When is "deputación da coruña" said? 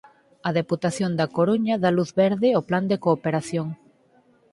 0.59-1.75